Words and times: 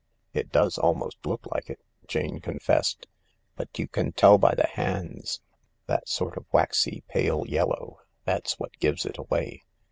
"It 0.33 0.51
does 0.51 0.79
almost 0.79 1.23
look 1.27 1.45
like 1.53 1.69
it," 1.69 1.79
Jane 2.07 2.39
confessed," 2.39 3.05
but 3.55 3.77
you 3.77 3.87
can 3.87 4.13
tell 4.13 4.39
by 4.39 4.55
the 4.55 4.65
hands. 4.65 5.41
That 5.85 6.09
sort 6.09 6.35
of 6.37 6.47
waxy 6.51 7.03
pale 7.07 7.45
yellow 7.45 7.99
^ 8.03 8.05
that's 8.25 8.57
what 8.57 8.79
gives 8.79 9.05
it 9.05 9.19
away. 9.19 9.61